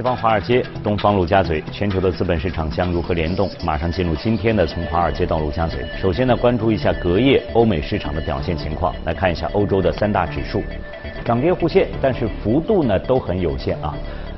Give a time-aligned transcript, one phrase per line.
[0.00, 3.50] 西方华尔街，东方陆家嘴，全球的资本市场将如何联动？
[3.62, 5.84] 马上进入今天的从华尔街到陆家嘴。
[6.00, 8.94] 首先呢，关注一下隔夜欧美市场的表现情况。
[9.04, 10.62] 来看一下欧洲的三大指数，
[11.22, 13.94] 涨跌互现，但是幅度呢都很有限啊。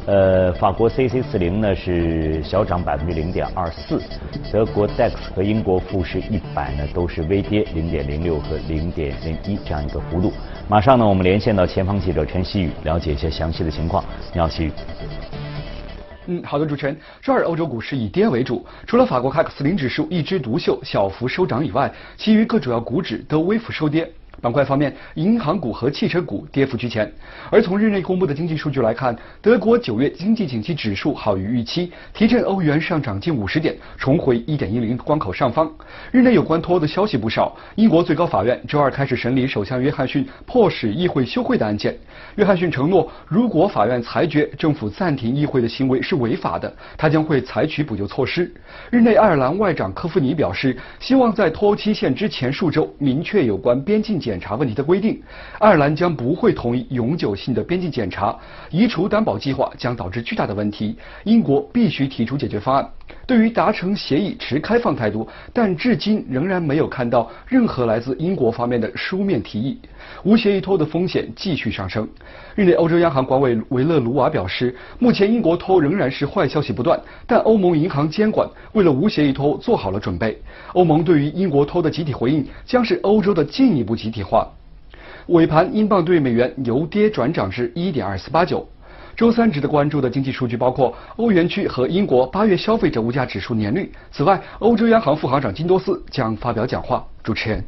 [0.07, 4.03] 呃，法国 C C 四零呢是小涨百分之零点二四，
[4.51, 10.33] 德国 DAX 和英国富时一百呢都是微跌零点零六和零点零一这样一个幅度。
[10.67, 14.05] 马上呢，我们连线到前方记者陈曦宇，了解一些详细的情况。
[14.33, 14.73] 你好，曦宇。
[16.27, 16.97] 嗯，好的，主持人。
[17.21, 24.11] 周二欧洲股市以跌为主，除了法国 CAC 四零指数一枝独秀，小幅收涨以外，其余各主要股指都微幅收跌。
[24.43, 27.11] 板块方面，银行股和汽车股跌幅居前。
[27.49, 35.71] 而从日内公布的经济数据来看，德国九月经济景气指数好于预期，提振欧元上涨近五十点，重回一点一零关口上方。
[36.11, 37.57] 日内有关脱欧的消息不少。
[37.77, 41.97] 英国最高法院周二开始审理首相约翰逊迫使议会休会的案件。
[42.35, 48.53] 约翰逊承诺，如果法院裁决政府暂停议会的行为是违法的，他将会采取补救措施。
[48.91, 54.32] 日内爱尔兰外长科夫尼表示，希望在脱欧期限之前数周明确有关边境检。
[54.33, 55.23] 检查问题的规定，
[55.59, 58.35] 爱尔兰将不会同意永久性的边境检查，
[58.71, 60.97] 移除担保计划将导致巨大的问题。
[61.25, 62.91] 英国必须提出解决方案。
[63.27, 69.79] 对于达成协议持开放态度，但至今仍然没有看到任何来自英国方面的书面提议。
[70.25, 72.09] 无协议脱的风险继续上升。
[72.55, 80.41] 日内欧洲央行管委维勒卢瓦表示，目前英国脱仍然是坏消息不断，但欧盟银行监管为了无协议脱做好了准备。
[80.75, 84.49] 欧盟对于英国脱的集体回应将是欧洲的进一步集体化。
[85.29, 88.67] 尾盘，英镑对美元由跌转涨至一点二四八九。
[89.17, 93.91] 周三值得关注的经济数据包括欧元区和英国八月消费者物价指数年率。
[94.11, 97.07] 此外，欧洲央行副行长金多斯将发表讲话。
[97.23, 97.65] 主持人。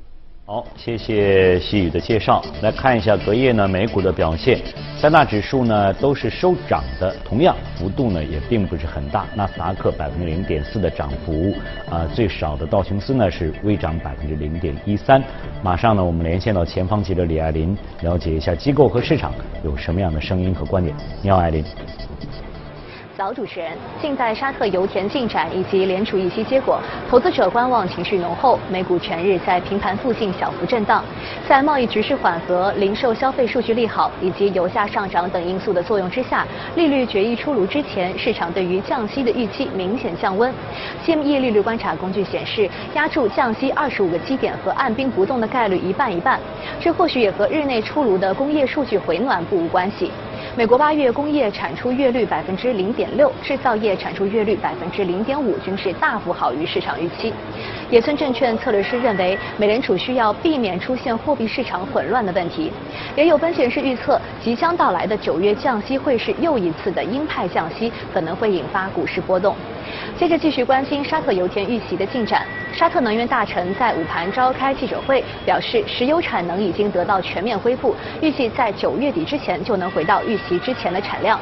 [0.47, 2.45] 好，谢谢细雨的介绍。
[2.61, 4.61] 来看一下隔夜呢美股的表现，
[4.99, 9.25] 三大指数呢都是收涨的，同样幅度呢也并不是很大。
[9.35, 11.55] 纳斯达克百分之零点四的涨幅，
[11.91, 15.23] 啊最少的道琼斯呢是微涨百分之零点一三。
[15.63, 19.33] 马上呢我们连线到前方记者李爱林，了解一下机构和市场
[19.65, 20.95] 有什么样的声音和观点。
[21.23, 21.65] 你好，爱林。
[23.17, 23.71] 早，主持人，
[24.03, 28.59] 近在沙特油田进展以及联储议息结果，投资者观望情绪浓厚。
[28.69, 31.05] 美股全日在平盘附近小幅震荡，
[31.49, 40.53] 在贸易局势缓和、零售消费数据利好以及油价上涨等因素的作用之下，利率决议出炉之前，市场对于降息的预期明显降温。
[41.07, 46.41] CME 利率观察工具显示，压住降息二十五个基点和按兵不动的概率一半一半。
[46.81, 50.11] 这或许也和日内出炉的工业数据回暖不无关系。
[50.57, 57.33] 美国八月工业产出月率百分之零点六，制造业产出月率百分之零点五，均是大幅好于市场预期。
[57.91, 62.71] 野村证券策略师认为，美联储需要避免出现货币市场混乱的问题。
[63.17, 69.57] 也有分析师预测，即将到来的九月降息会是又一次的鹰派降息，可能会引发股市波动。
[70.17, 72.47] 接着继续关心沙特油田遇袭的进展。
[72.77, 81.39] 沙特能源大臣在午盘召开记者会，表示石油产能已经得到全面恢复，预计在九月底之前就能回到预袭之前的产量。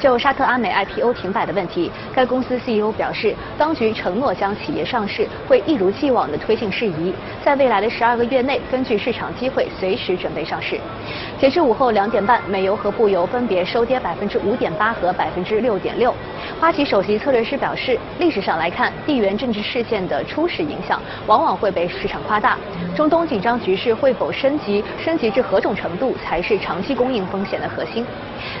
[0.00, 10.78] 就沙特阿美 IPO 停摆的问题，该公司 CEO 表示，当局承诺将企业上市，会一如既往的推进事宜，在未来的十二个月内，根据市场机会随时准备上市。
[11.38, 16.14] 截至午后两点半，美油和布油分别收跌百分之五点八和百分之六点六。
[16.58, 22.56] 花旗首席策略师表示，历史上来看，地缘政治事件的初始影响往往会被市场夸大。
[22.96, 28.06] 中东紧张局势会否升级，升级至何种程度，才是长期供应风险的核心。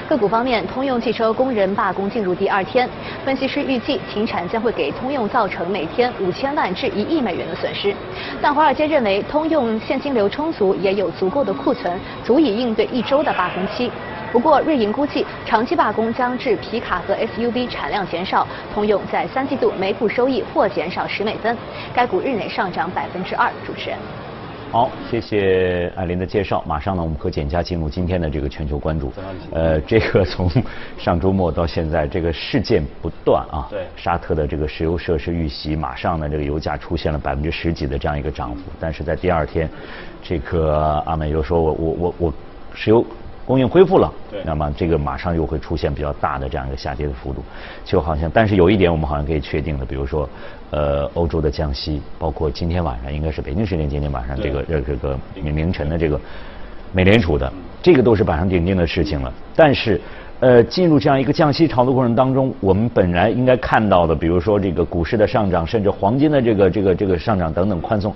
[0.08, 2.88] 个股方面，通用汽车工人罢工进入第二天，
[3.24, 7.94] 分析师预计停产将会给通用造成每天五千万至一亿美元的损失。
[8.40, 13.90] 但华尔街认为，通用现金流充足，也有足够的库存，足以应对一周的罢工期。
[14.32, 21.56] 不过，瑞银估计长期罢工将致皮卡和 SUV 产量减少，通用在三季度每股收益或减少十美分。
[21.94, 23.50] 该股日内上涨百分之二。
[23.64, 23.98] 主持人，
[24.72, 26.62] 好，谢谢艾琳的介绍。
[26.66, 29.10] 马上呢，我们和简家进入今天的这个全球关注。
[29.52, 30.50] 呃， 这个从
[30.98, 33.66] 上周末到现在，这个事件不断啊。
[33.70, 33.86] 对。
[33.96, 38.62] 沙特的这个石油设施遇袭，马上呢，这个油价出现了百分之十几的这样一个涨幅。
[38.78, 39.70] 但是在第二天，
[40.22, 42.34] 这个阿美又说我我我我
[42.74, 43.04] 石油。
[43.46, 44.12] 供应恢复了，
[44.44, 47.42] 那么这个马上又会出现比较大的这样一个下跌的幅度，
[47.84, 50.28] 就好像，但是有一点我们好像可以确定的，比如说，
[50.70, 56.20] 呃，欧洲的降息，包括今天晚上应该是北京时间今天晚上这个这这个凌晨的这个
[56.92, 57.50] 美联储的，
[57.80, 59.32] 这个都是板上钉钉的事情了。
[59.54, 60.00] 但是，
[60.40, 68.12] 呃，进入这样一个降息潮的过程当中，我们本来应该看到的，比如说这个股市的上涨，甚至黄金的这个这个这个上涨等等宽松。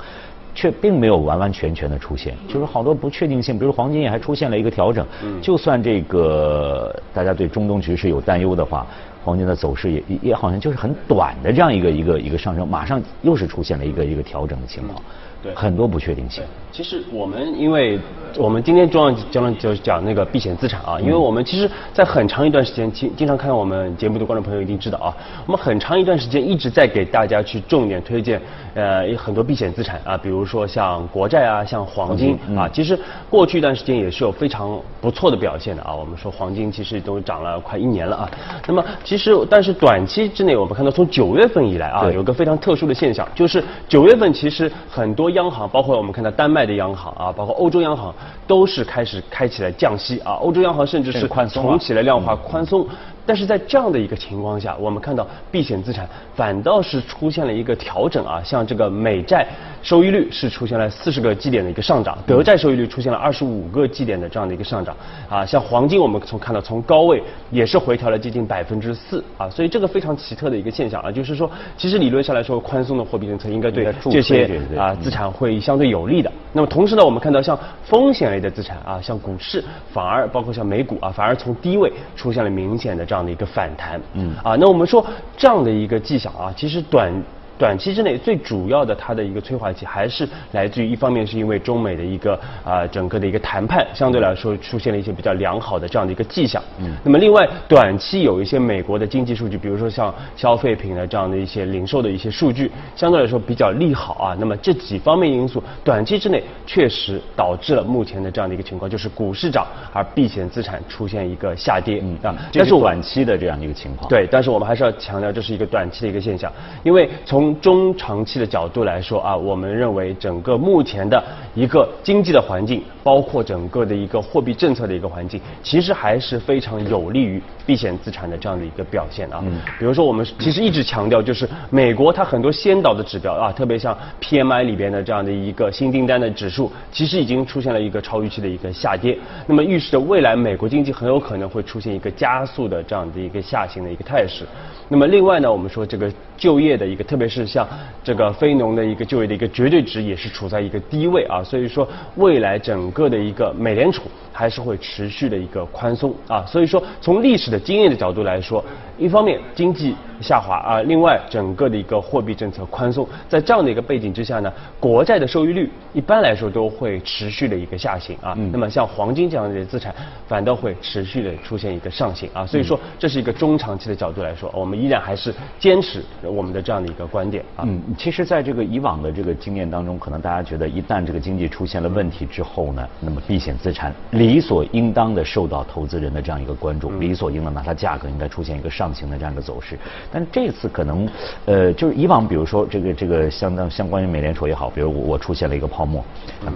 [0.55, 5.07] 却并没有完完全全的出现，就是好多不确定性，比如黄金也还出现了一个调整。
[5.41, 8.87] 就算这个大家对中东局势有担忧的话，
[9.25, 15.01] 黄金的走势也也好像就是很短的这样一个一个一个上升，马上又是出现了一个一个调整的情况。
[15.43, 16.43] 对，很多不确定性。
[16.73, 17.99] 其实我们因为
[18.39, 25.17] 我们今天重要讲就是讲那个避险资产啊，因为我们其实，在很长一段时间，经经常看我们节目的观众朋友一定知道啊，
[25.47, 28.41] 我们很长一段时间一直在给大家去重点推荐
[28.75, 32.97] 呃很多避险资产啊，比如说像国债啊，像黄金啊，其实
[33.29, 35.93] 过去一段时间也是有非常不错的表现的啊。
[35.93, 38.31] 我们说黄金其实都涨了快一年了啊。
[38.69, 45.30] 那么其实但是短期之内，我们看到从九月份以来啊，有个非常特殊的现象，就是九月份其实很多。
[45.31, 48.15] 央行包括我们看到丹麦的央行啊，包括欧洲央行
[48.47, 52.87] 都是开始开启了降息啊，欧洲央行甚至是重启了量化宽松。
[53.27, 59.47] 但是在这样的一个情况下，我们看到避险资产反倒是出现了一个调整啊，像这个美债
[59.83, 64.97] 收益率是出现了四十个基点的一个上涨，德债收益率出现了二十五个基点的这样的一个上涨
[65.29, 76.31] 啊，像黄金我们从看到从高位也是回调了接近百分之四啊，所以这个非常奇特的一个现象啊，就是说其实理论上来说，宽松的货币政策应该对这些啊资产会相对有利的。
[76.53, 83.20] 那么同时呢，我们看到像风险类的资产啊，像股市反而包括像美股啊，反而从低位出现了明显的这样。
[83.25, 85.05] 的一个反弹，嗯啊，那我们说
[85.37, 87.13] 这样的一个迹象啊，其实短。
[87.61, 96.63] 短期之内最主要的它的一个催化剂还是来自于一方面是因为中美的一个啊整个的一个谈判相对来说出现了一些比较良好的这样的一个迹象。
[96.79, 96.91] 嗯。
[97.05, 104.37] 那么另外短期有一些美国的经济数据，比如说像消费品的这样的一些零售的一些数据，相对来说比较利好啊。
[104.41, 112.35] 那么这几方面因素，短期之内确实导致了目前的这样的一个情况，就是股市涨而避险资产出现一个下跌嗯啊。
[112.51, 114.09] 这是短期的这样一个情况。
[114.09, 116.51] 对，但是我们还是要强调这是一个短期的一个现象，
[116.83, 121.23] 因为从中长期的角度来说啊，我们认为整个目前的
[121.55, 129.41] 一个经济的环境，包括整个的一个货币政策的一个环境，其实还是非常有利于避险资产的这样的一个表现啊。
[129.45, 129.61] 嗯。
[129.79, 139.17] 比如说我们其实一直强调，就是美国它很多先导的指标啊，特别像 PMI 里边的这样的一个新订单的指数，其实已经出现了一个超预期的一个下跌。
[139.47, 144.45] 那么预示着未来美国经济很有可能会出现一个加速的这样的一个下行的一个态势。
[144.89, 147.67] 那么另外呢，我们说这个就业的一个，特别是是像
[148.05, 154.03] 这个非农的一个就业的一个绝对值也是处在一个低位啊，所以说未来整个的一个美联储
[154.33, 158.65] 还是会持续的一个宽松啊，所以说从历史的经验的角度来说，
[158.99, 159.95] 一方面经济。
[160.21, 160.83] 下滑啊！
[160.83, 168.37] 另外，整个的一个货币政策宽松，在这样的一个背景之下呢，国债的收益率一般来说都会持续的一个下行啊。
[168.53, 169.95] 那么像黄金这样的资产，
[170.29, 172.47] 反倒会持续的出现一个上行啊。
[172.47, 177.65] 所以说，这是一个中长期的角度来说，我们依然还是坚持我们的这样的一个观点啊。
[177.67, 189.79] 嗯，其实，在这个以往的这个经验当中，可能大家觉得，一旦这个经济出现了问题之后呢，那么避险资产理所应当的受到投资人的这样一个关注，理所应当的它价格应该出现一个上行的这样一个走势。
[190.13, 191.09] 但这次可能，
[191.47, 196.05] 呃，就是以往，比如说这个这个相当相关于美联储也好，比如我我出现了一个泡沫，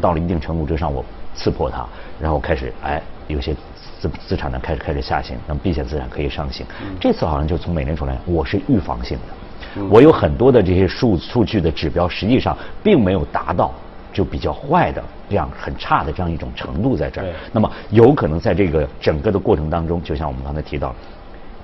[0.00, 1.04] 到了一定程度之上，我
[1.36, 1.86] 刺破它，
[2.20, 3.54] 然后开始哎，有些
[4.00, 6.66] 资资产呢开始开始下行，那么避险资产可以上行。
[7.00, 13.72] 这次好像就从美联储来，我是预防性的，我有很多的这些数数据的指标，实际上并没有达到
[14.12, 17.28] 就比较坏的这样很差的这样一种程度在这儿。
[17.52, 20.92] 那么有可能在这个整个的过程当中，就像我们刚才提到。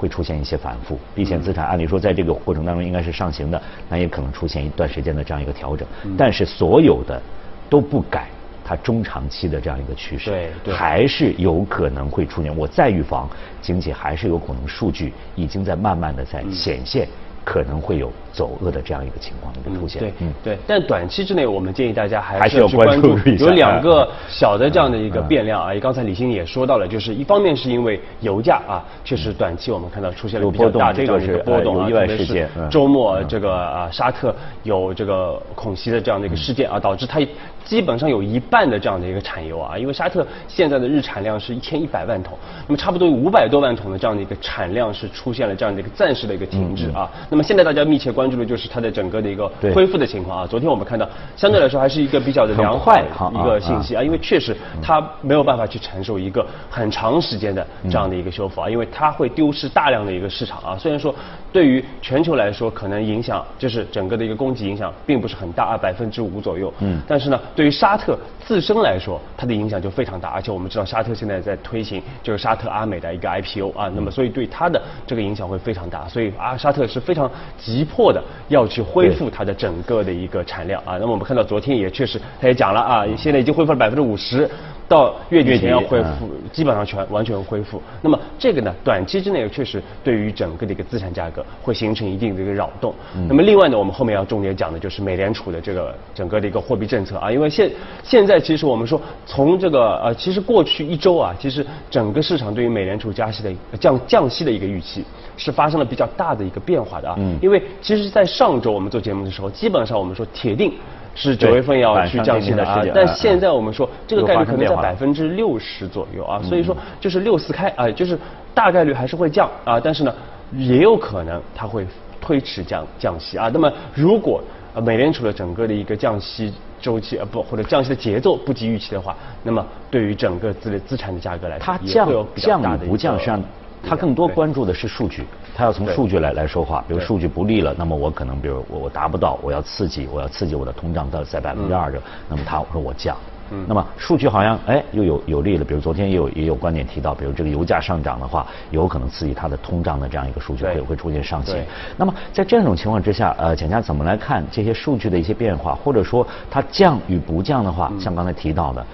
[0.01, 5.87] 会出现一些反复，避险资产按理说在这个过程当中应该是上行的，那也可能出现一段时间的这样一个调整。
[6.17, 7.21] 但是所有的
[7.69, 8.29] 都不改
[8.65, 12.57] 它中长期的这样一个趋势，对，还是有可能会出现。
[12.57, 13.29] 我再预防
[13.61, 17.07] 经济还是有可能数据已经在慢慢的在显现。
[17.45, 20.01] 可能会有走恶的这样一个情况的出现。
[20.01, 20.59] 对，嗯，对。
[20.67, 25.75] 但短期之内，我们建议大家还是要关注有两个小的这样的一个变量啊。
[25.81, 32.49] 刚才李欣也说到了，就是一方面是因为油价啊，确实短期我们看到出现了比较大的这样一个波动啊，意外事件。
[32.71, 37.21] 周末这个啊，沙特有这个恐袭的这样的一个事件啊，导致它。
[37.65, 42.37] 基本上有一半的这样的一个产油啊，因为沙特现在的日产量是一千一百万桶，
[42.67, 47.09] 那么差不多有五百多万桶的这样的一个产量是出现了这样的一个暂时的一个停滞啊。
[47.29, 50.47] 那么现在大家密切关注的就是它的整个的一个恢复的情况啊。
[50.47, 52.97] 昨天我们看到相对来说还是一个比较的良好
[53.33, 60.77] 一个信息啊，因为确实它没有办法去承受一个很长时间的这样的一个修复啊，因为它会丢失大量的一个市场啊。
[60.77, 61.15] 虽然说
[61.53, 67.39] 对于全球来说可能影响就是整个的一个供给影响并不是很大啊，百分之五左右，嗯，但是呢。
[67.55, 80.99] 对于沙特自身来说，它的影响就非常大，而且我们知道沙特现在在推行就是沙特阿美的一个 IPO 啊，那么所以对它的这个影响会非常大，所以啊沙特是非常急迫的要去恢复它的整个的一个产量啊。
[80.99, 84.49] 那么我们看到昨天也确实，他也讲了啊，现在已经恢复了百分之五十。
[84.91, 87.81] 到月底前要恢复，基本上全完全恢复。
[88.03, 92.93] 那么这个呢，短期之内确实对于整个的一个资产价格会形成一定的一个扰动。
[93.29, 97.71] 那么另外呢，我们后面要重点讲的就是美联储的这个整个的一个货币政策啊，因为现
[98.03, 105.05] 现在其实我们说从这个呃，其实过去一周啊，其实整个市场对于美联储加息的降降息的一个预期
[105.37, 107.15] 是发生了比较大的一个变化的啊。
[107.17, 107.39] 嗯。
[107.41, 110.73] 因为其实，在上周我们做节目的时候，基本上我们说铁定。
[111.15, 118.19] 是九月份要去降息的时间，但现在我们说这个概率可能在百分之六十左右啊，所以说就是六四开啊，就是
[118.55, 120.15] 大概率还是会降啊，但是呢，
[120.53, 121.87] 也有可能它会
[122.21, 123.51] 推迟降降息啊。
[123.53, 124.43] 那么如果
[124.83, 133.43] 美联储的整个的一个降息周期呃不或者降息的节奏不及预期的话，那么对于整个资资产的价格来说，它降降不降实际上。
[133.83, 135.25] 他更多关注的是数据，
[135.61, 136.83] 他要从数据来来说话。
[136.89, 142.01] 比如数据不利了，那么我可能，比如我我达不到，我要刺激，我要刺激我的通胀到在百分之二的，
[142.31, 143.15] 那么他说我降。
[143.51, 143.63] 嗯。
[143.69, 151.63] 那么数据好像哎又有有利了，比如昨天也有也有观点提到，比如这个油价上涨的话，有可能刺激它的通胀的这样一个数据会会出现上行。
[151.99, 158.87] 那么在这种情况之下，呃，蒋家怎么来看这些数据的一些变化，或者说它降与不降的话，像刚才提到的。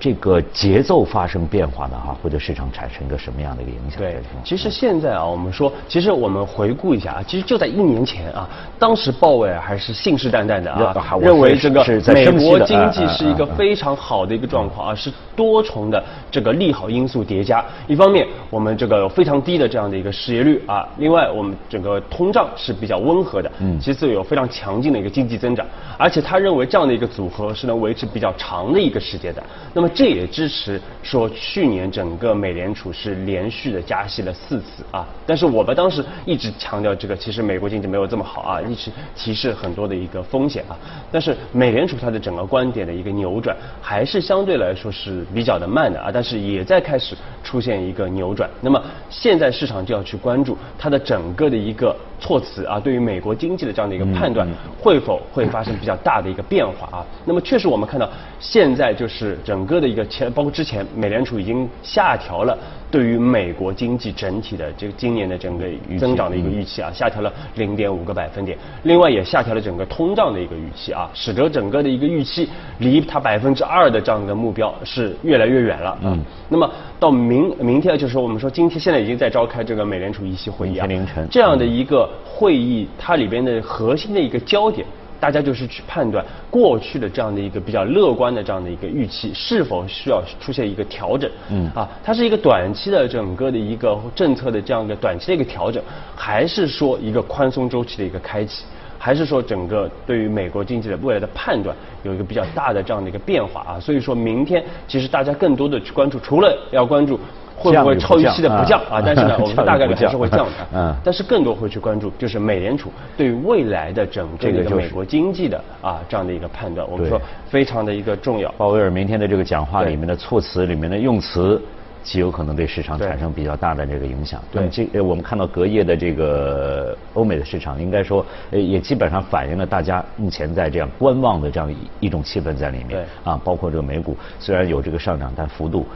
[0.00, 3.98] 这个节奏发生变化的哈，会对市场产生一个什么样的一个影响？
[3.98, 17.62] 对，其实现在啊，我们说，其实我们回顾一下啊，其实就在一年前啊，当时鲍威尔还是信誓旦旦的啊，认为这个美国经济是一个非常好的一个状况啊，是多重的这个利好因素叠加。
[17.86, 25.66] 一方面，我们这个有非常低的这样的一个失业率啊，另外我们整个通胀是比较温和的，嗯，其次有非常强劲的一个经济增长，
[25.98, 29.42] 而且他认为这样的一个组合是能维持比较长的一个时间的。
[29.74, 35.06] 那么这也支持说，去年整个美联储是连续的加息了四次啊。
[35.26, 40.78] 但是我们当时一直强调这个，其实美国经济没有这么好啊，一直提示很多的一个风险啊。
[41.10, 46.10] 但是美联储它的整个观点的一个扭转，还是相对来说是比较的慢的啊。
[46.12, 48.48] 但是也在开始出现一个扭转。
[48.60, 54.46] 那么现在市场就要去关注它的整个的一个措辞啊，对于美国经济的这样的一个判断，
[54.78, 57.06] 会否会发生比较大的一个变化啊？
[57.24, 62.56] 那么确实我们看到现在就是整个的一个前，包括之前美联储已经下调了
[62.90, 65.64] 对于美国经济整体的这个今年的整个
[65.98, 75.98] 增长的一个预期啊，下调了零点五个百分点，另外也下调了整个通胀的一个预期啊，使得整个的一个预期离它百分之二的这样的目标是越来越远了。
[76.02, 84.86] 嗯，那么到明明天就是说我们说今天现在已经在召开这个美联储议息会议啊，凌晨这样的一个会议，它里边的核心的一个焦点。
[85.20, 95.82] 大家就是去判断过去的这样的一个比较乐观的这样的一个预期是否需要出现一个调整，嗯，啊，它是一个短期的整个的一个政策的这样一个短期的一个调整，
[96.16, 98.64] 还是说一个宽松周期的一个开启，
[98.98, 103.78] 还是说整个对于美国经济的未来的判断有一个比较大的这样的一个变化啊？
[103.78, 107.20] 所以说明天其实大家更多的去关注，除了要关注。
[107.60, 109.02] 会不会超预期的不降啊？
[109.04, 110.52] 但是呢， 我们大概率还是会降的。
[110.74, 110.94] 嗯。
[111.04, 118.50] 但是更多会去关注，就是美联储对于未来的整个一个美国经济的啊这样的一个判断，我们说非常的一个重要。
[118.56, 121.60] 鲍威尔明天的这个讲话里面的措辞里面的用词，
[122.02, 124.40] 极有可能对市场产生比较大的这个影响。
[124.50, 124.66] 对。
[124.68, 132.88] 这我们看到隔夜的这个欧美的市场，应该说也基本上反映了大家目前在这样观望的这样一种气氛在里面。
[132.88, 133.04] 对。
[133.22, 135.86] 啊，包括这个美股虽然有这个上涨，但幅度。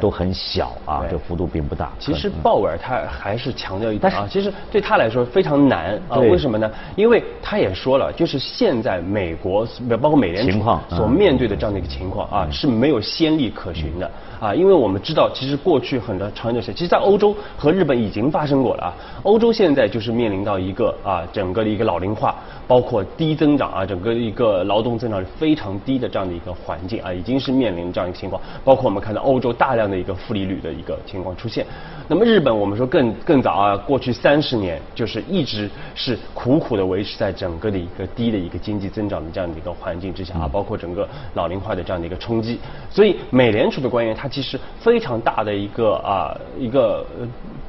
[0.00, 1.90] 都很小啊，这幅度并不大。
[1.98, 6.18] 其实鲍威尔他还是强调一点啊，其实对他来说非常难啊。
[6.18, 6.70] 为什么呢？
[6.96, 9.66] 因为他也说了，就是现在美国
[10.00, 14.54] 包括美联储所面对的这样的一个情况啊，是没有先例可循的啊。
[14.54, 18.94] 因为我们知道，其实过去很多长一段时间，其实，在欧洲和日本已经发生过了啊。
[19.22, 22.34] 欧洲现在就是面临到一个啊，整个的一个老龄化。
[22.68, 28.38] 包括低增长啊，整个一个劳动增长非常低的这样的一个环境啊，已经是面临这样一个情况。
[28.62, 31.64] 包括我们看到欧洲大量的一个负利率的一个情况出现。
[32.10, 42.58] 那么日本，我们说更更早啊，过去三十年就是一直是苦苦的维持在整个的一个低的一个经济增长的这样的一个环境之下啊，包括整个老龄化的这样的一个冲击。
[42.90, 47.06] 所以美联储的官员他其实非常大的一个啊一个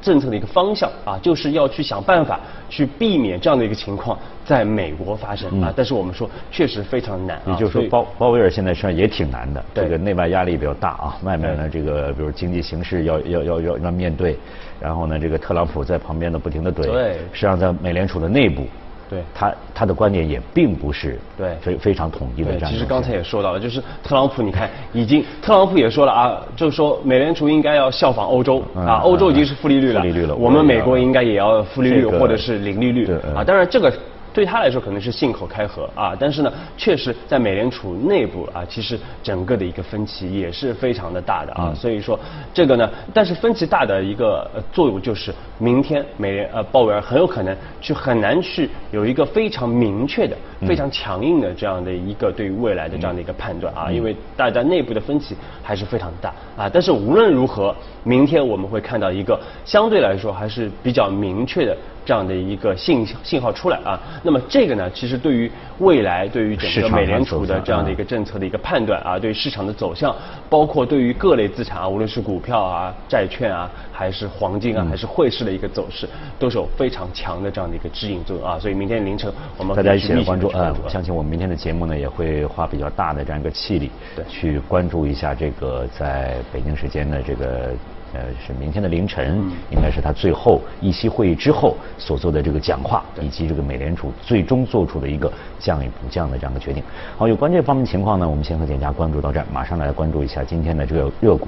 [0.02, 4.18] 政策的一个方向啊，就是要去想办法去避免这样的一个情况。
[4.42, 7.52] 在美国发生啊，但是我们说确实非常难啊。
[7.52, 11.16] 也就是说，鲍鲍威尔现在实际上也挺难的，这个内外压力比较大啊。
[11.22, 14.36] 外面呢，这个比如经济形势要要要要要面对，
[14.80, 16.82] 然后呢，这个特朗普在旁边呢不停的怼。
[16.82, 17.12] 对。
[17.32, 18.66] 实际上，在美联储的内部，
[19.08, 22.58] 对，他他的观点也并不是对非非常统一的。
[22.60, 33.44] 其实刚才也说到了，就是特朗普，你看已经特朗普也说了啊，就是说美联储应该要效仿欧洲啊，欧洲已经是负利率了，负利率了，我们美国应该也要负利率或者是零利率啊。
[33.44, 33.92] 当然这个。
[34.32, 42.18] 对他来说可能是信口开河啊，但是呢，确实在美联储内部啊，其实整个的一个分歧也是非常的大的啊，所以说
[42.54, 61.76] 这个呢，但是分歧大的一个作用就是明天美联呃鲍威尔很有可能去很难去有一个非常明确的、非常强硬的这样的一个对于未来的这样的一个判断啊，因为大家内部的分歧还是非常大啊，但是无论如何，明天我们会看到一个相对来说还是比较明确的。
[62.10, 65.48] 这样的一个信信号出来啊，那么这个呢，其实对于
[65.78, 70.12] 未来对于整个美联储的这样的一个政策的一个判断啊，对市场的走向，
[70.48, 78.58] 包括对于各类资产啊，无论是股票啊、债券啊，还是黄金啊，还是汇市的一个走势，都是有非常强的这样的一个指引作用啊。
[78.58, 87.70] 所以明天凌晨我们大家一起来关注啊，我相信我们明天的节目呢也会花比较大的这样一个气力，对，去关注一下这个在北京时间的这个。
[88.12, 89.40] 呃，是明天的凌晨，
[89.70, 96.82] 应该是他最后议息会议之后所做的这个讲话，以及这个美联储最终做出的一个降与不降的这样的决定。
[97.16, 101.46] 好，有关这方面情况呢，我们先和简家关注到这儿，马上来关注一下今天的这个热股。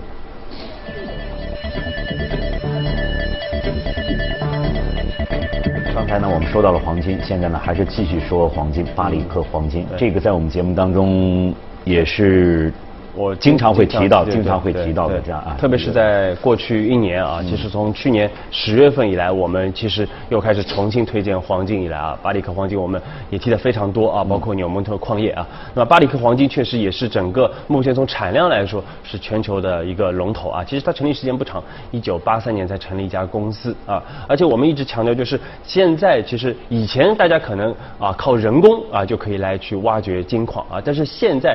[5.92, 11.52] 刚才呢，我们说到了黄金，现在呢，还是继续说黄金，巴里克黄金，这个在我们节目当中
[11.85, 12.73] 也是。
[13.14, 41.54] 我经常会提到，经常会提到的这样啊，特别是在过去一年啊，其实从去年十月份以来，我们其实又开始重新推荐黄金以来啊，巴里克黄金我们也提的非常多啊，包括纽蒙特矿业啊，那么巴里克黄金确实也是整个目前从产量来说是全球的一个龙头啊，其实它成立时间不长，一九八三年才成立一家公司啊，而且我们一直强调就是现在其实以前大家可能啊靠人工啊就可以来去挖掘金矿啊，但是现在。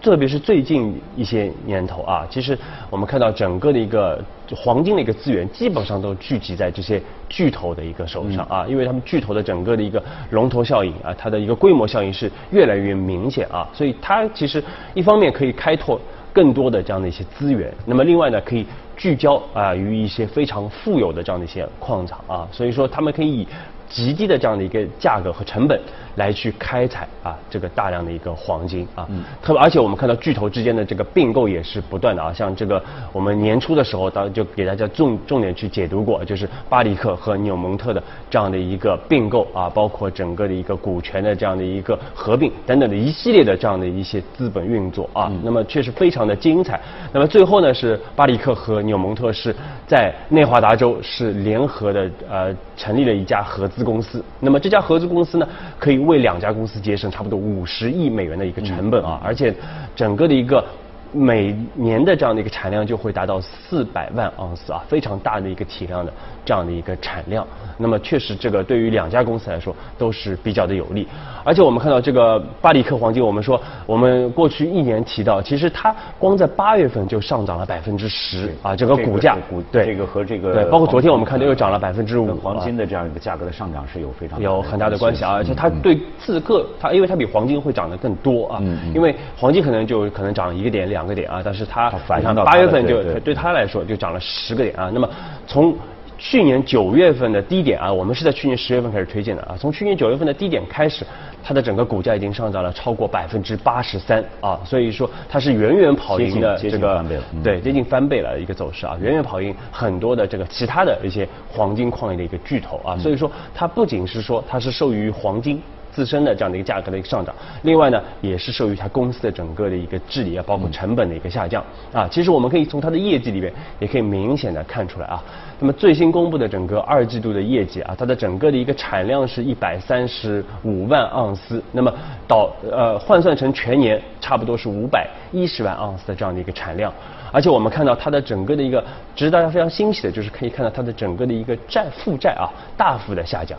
[0.00, 2.56] 特别是最近一些年头啊，其实
[2.88, 4.22] 我们看到整个的一个
[4.54, 14.62] 黄金的一个资源，基本上都聚集在这些巨头的一个手上啊，因为他们巨头的整个的一个龙头效应啊，它的一个规模效应是越来越明显啊，所以它其实
[14.94, 16.00] 一方面可以开拓
[16.32, 18.64] 更多的这样的一些资源，那么另外呢，可以
[18.96, 23.48] 聚焦啊于一些非常富有的这样的一些矿场啊，所以说他们可以以
[23.88, 25.80] 极低的这样的一个价格和成本。
[26.16, 29.06] 来去开采啊，这个大量的一个黄金啊，
[29.40, 46.80] 特别而且我们看到巨头之间的这个并购也是不断的啊，像这个我们年初的时候，当就给大家重重点去解读过，就是巴里克和纽蒙特的这样的一个并购啊，包括整个的一个股权的这样的一个合并等等的一系列的这样的一些资本运作啊，那么确实非常的精彩。
[47.12, 49.54] 那么最后呢，是巴里克和纽蒙特是
[49.86, 55.46] 在内华达州是联合的呃成立了一家合资公司，那么这家合资公司呢
[55.78, 56.08] 可以。
[56.08, 59.54] 为两家公司节省差不多五十亿美元的一个成本啊，而且
[59.94, 60.64] 整个的一个
[61.12, 66.12] 每年的这样的一个产量就会达到四百万盎司啊，非常大的一个体量的
[66.44, 67.46] 这样的一个产量。
[67.76, 71.06] 那么确实，这个对于两家公司来说都是比较的有利。
[71.44, 79.36] 而且我们看到这个巴里克黄金，我们说我们过去一年提到，其实它光在八月份就上涨了百分之十啊，这个股价
[79.70, 82.38] 对这个和这个对，包括昨天我们看到又涨了百分之五。
[82.38, 88.62] 黄金的这样一个价格的上涨是有非常有很大的关系啊，而且它对自个它，因为它比黄金会涨得更多啊，
[88.94, 95.08] 因为黄金可能就可能涨一个点两个点啊，但是它反映到八月份就对它来说就涨了十个点啊，那么
[95.46, 95.76] 从。
[96.20, 99.54] 去年九月份的低点啊，我们是在去年十月份开始推荐的啊。
[99.56, 101.06] 从去年九月份的低点开始，
[101.44, 107.04] 它的整个股价已经上涨了超过百分之八十三啊，所以说它是远远跑赢的这个
[107.40, 112.98] 对接近翻倍了一个走势啊，远远跑赢很多的这个其他的一些黄金矿业的一个巨头啊。
[112.98, 115.62] 所以说它不仅是说它是受益于黄金。
[115.98, 121.60] 自身的这样的一个价格的一个上涨，另外呢，也是受益于它公司的整个的一个治理啊，包括成本的一个下降
[121.92, 122.06] 啊。
[122.08, 125.20] 其实我们可以从它的业绩里面，也可以明显的看出来啊。
[125.58, 131.92] 那么最新公布的整个二季度的业绩啊，它的整个的一个产量是一百三十五万盎司，那么
[132.28, 136.92] 到呃换算成全年，差不多是五百一十万盎司的这样的一个产量。
[137.32, 138.82] 而且我们看到它的整个的一个，
[139.16, 143.58] 值得大家非常欣喜的就是可以看到它的整个的一个债负债啊，大幅的下降。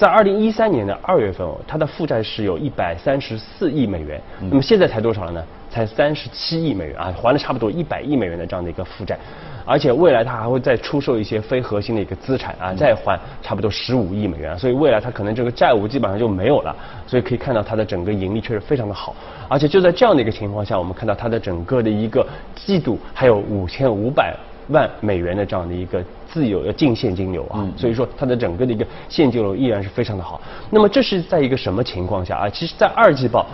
[0.00, 5.44] 在二零一三年的二月份，它的负债是有一百三十四亿美元，那么现在才多少了呢？
[5.68, 9.18] 才三十七亿美元啊，还了差不多一百亿美元的这样的一个负债，
[9.66, 16.74] 而且未来它还会再出售一些非核心的一个资产啊，再还差不多十五亿美元，所以未来它可能这个债务基本上就没有了，
[17.06, 19.14] 所以可以看到它的整个盈利确实非常的好，
[19.48, 24.34] 而且就在这样的一个情况下，我们看到它的整个的一个季度还有五千五百。
[24.70, 30.40] 万美元的这样的一个自由的净现金流啊，所以说它的整个的一个现金流依然是非常的好。
[30.70, 32.48] 那么这是在一个什么情况下啊？
[32.48, 33.46] 其实，在二季报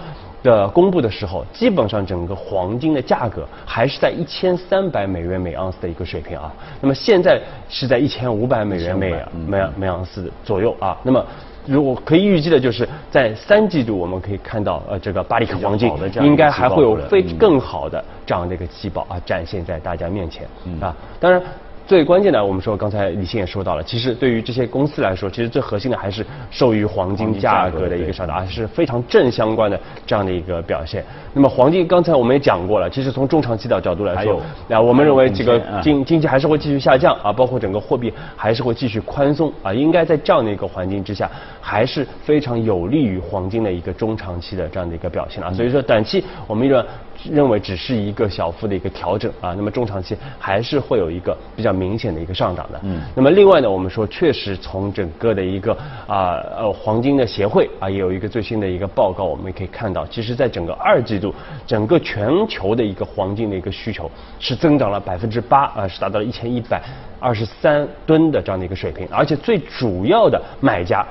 [0.42, 6.52] 的公布的时候，基本上整个黄金的价格还是在一千三百美元每盎司的一个水平啊。
[6.80, 9.12] 那么现在是在一千五百美元每
[9.46, 10.96] 每每盎司左右啊。
[11.02, 11.24] 那么
[11.66, 15.90] 如果可以预计的就是在三季度我们可以看到呃这个巴里克黄金
[16.22, 20.46] 应该还会有非更好的这样的一个季报啊展现在大家面前
[20.80, 21.42] 啊，当然。
[21.86, 31.04] 最关键的，我们说刚才李欣也说到了，其实对于这些公司来说，其实最核心的还是受于黄金价格的一个上涨，是非常正相关的这样的一个表现。
[31.32, 45.52] 那么黄金刚才我们也讲过了，其实从中长期的角度来说，那我们认为这个经经济还是会继续下降啊，包括整个货币还是会继续宽松啊，应该在这样的一个环境之下，还是非常有利于黄金的一个中长期的这样的一个表现啊。
[45.52, 46.88] 所以说短期我们认为
[47.32, 51.76] 认为只是一个小幅的一个调整啊，那么中长期还是会有一个比较。
[51.76, 61.34] 明显的一个上涨的，嗯，那么另外呢，我们说确实从整个的一个啊呃黄金的协会啊也有一个最新的一个报告，我们也可以看到，其实在整个二季度，
[61.66, 66.82] 整个全球的一个黄金的一个需求是增长了百分之八啊，是达到了一千一百
[67.20, 71.06] 二十三吨的这样的一个水平，而且最主要的买家。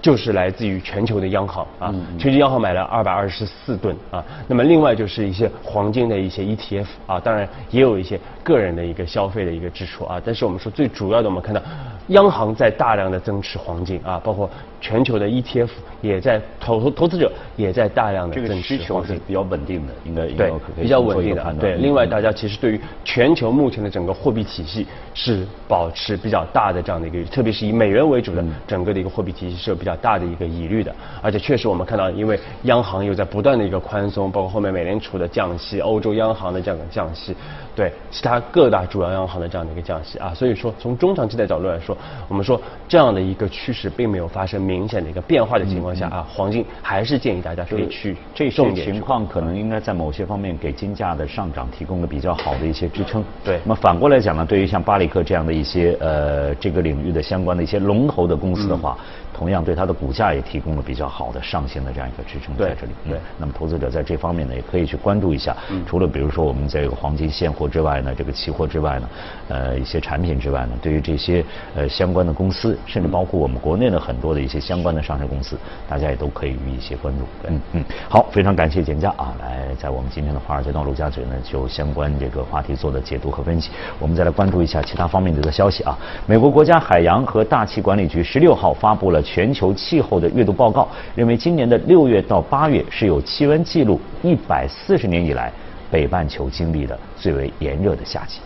[0.00, 11.60] 就是来自于全球的央行啊，全球央行买了二百二十四吨啊，那么另外就是一些黄金的一些 ETF 啊，当然也有一些个人的一个消费的一个支出啊，但是我们说最主要的，我们看到
[12.08, 14.48] 央行在大量的增持黄金啊，包括
[14.80, 15.68] 全球的 ETF
[16.00, 21.74] 也在投投投资者也在大量的增持黄金，比较稳定的，应该对比较稳定的对。
[21.76, 29.98] 另外，大家其实对于全球目前的整个货币体系是保持比较大的这样的一个，特别是以美元为主的整个的一个货币体系是有比比较。
[30.08, 37.34] 大的一个疑虑的，而且确实我们看到，因为央行又在不断的一个宽松，包括后面美联储的降息，欧洲央行的这样的降息，
[37.78, 53.24] 对其他各大主要央行的这样的一个降息啊，所以说从中长期的角度来说，我们说这样的一个趋势并没有发生明显的一个变化的情况下啊，黄金还是建议大家可以去这些情况可能应该在某些方面给金价的上涨提供了比较好的一些支撑。
[53.44, 58.98] 对，那么反过来讲呢，对于像巴里克这样的一些呃这个领域的相关的一些龙头的公司的话。
[59.30, 62.92] 同样对它的股价也提供了比较好的上行的这样一个支撑在这里。
[63.08, 65.56] 对，那么投资者在这方面呢，也可以去关注一下。
[65.86, 69.08] 除了比如说我们这个黄金现货之外呢，这个期货之外呢，
[69.48, 71.44] 呃，一些产品之外呢，对于这些
[71.76, 75.56] 呃相关的公司，甚至包括我们国内的很多的一些相关的上市公司，
[75.88, 77.24] 大家也都可以予以一些关注。
[77.48, 83.70] 嗯嗯，好，非常感谢简家啊，来在我们今天的华尔街到陆家嘴呢，就相关这个话题做的解读和分析。
[84.00, 85.96] 我们再来关注一下其他方面的消息啊。
[86.26, 89.22] 美国国家海洋和大气管理局十六号发布了。
[89.28, 95.52] 全球气候的月度报告认为，今年的六月到八月是有气温记录一百四十年以来
[95.90, 98.38] 北半球经历了最为炎热的夏季。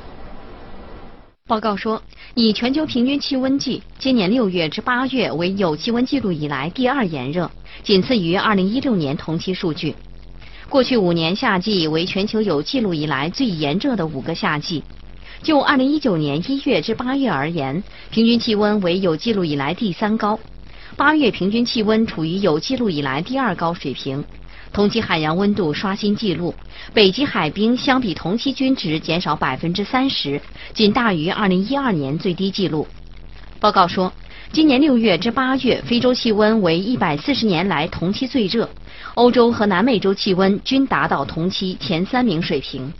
[1.48, 2.00] 报告说，
[2.34, 7.50] 以全球平均气温计，今年六月至八月为有气温记录以来第二炎热，
[7.82, 9.94] 仅次于二零一六年同期数据。
[10.68, 14.82] 过去五年夏季为全球有记录以来最炎热的五个夏季。
[15.42, 20.38] 就二零一九年一月至八月而言，平均气温为有记录以来第三高。
[20.96, 24.24] 八月平均气温处于有记录以来第二高水平，
[24.72, 26.54] 同期海洋温度刷新纪录，
[26.94, 30.40] 北极海冰相比同期均值减少百分之三十，
[30.72, 32.86] 仅大于二零一二年最低纪录。
[33.60, 34.10] 报告说，
[34.50, 38.66] 今年六月至八月，非洲气温为一百四十年来同期最热，
[39.14, 42.90] 欧洲和南美洲气温均达到同期前三名水平。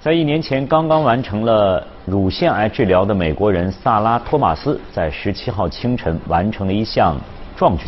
[0.00, 7.14] 在一年前刚刚完成了乳腺癌治疗的美国人萨拉·托马斯，在十七号清晨完成了一项
[7.54, 7.84] 壮举，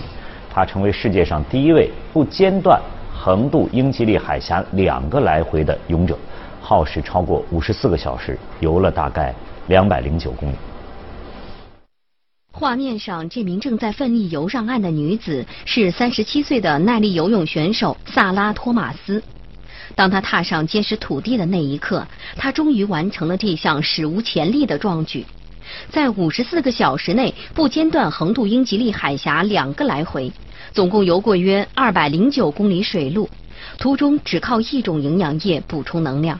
[0.52, 2.80] 他成为世界上第一位不间断
[3.14, 6.18] 横渡英吉利海峡两个来回的勇者，
[6.60, 9.34] 耗时超过五十四个小时，游了大概
[9.68, 10.54] 两百零九公里。
[12.52, 19.22] 画面上，这名正在奋力游上岸的女子是三十七岁的耐力游泳选手萨拉·托马斯。
[19.94, 25.24] 当他踏上坚实土地的那一刻，他终于完成了这项史无前例的壮举，
[25.90, 30.32] 在五十四个小时内不间断横渡英吉利海峡两个来回，
[30.72, 33.28] 总共游过约二百零九公里水路，
[33.78, 36.38] 途中只靠一种营养液补充能量。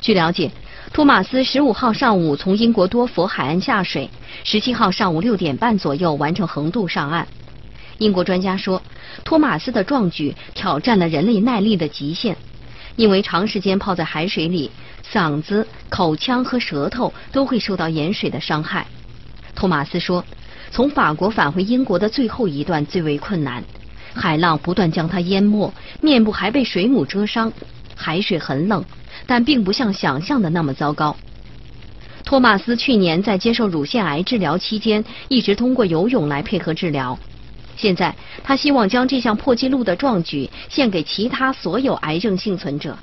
[0.00, 0.50] 据了解，
[0.92, 4.10] 托马斯十五号上午从英国多佛海岸下水，
[4.44, 7.26] 十七号上午六点半左右完成横渡上岸。
[7.98, 8.82] 英国专家说，
[9.24, 12.36] 托马斯的壮举挑战了人类耐力的极限，
[12.96, 14.70] 因为长时间泡在海水里，
[15.10, 18.86] 嗓子、口腔和舌头都会受到盐水的伤害。
[19.54, 20.24] 托马斯说，
[20.70, 23.62] 从法国返回英国的最后一段最为困难，
[24.14, 27.52] 海浪不断将他淹没，面部还被水母蛰伤。
[27.94, 28.84] 海水很冷，
[29.26, 31.16] 但并不像想象的那么糟糕。
[32.24, 37.18] 托马斯去年在接受乳腺癌治疗期间，一直通过游泳来配合治疗。
[37.76, 42.96] 现在，他希望将这项破纪录的壮举献给其他所有癌症幸存者。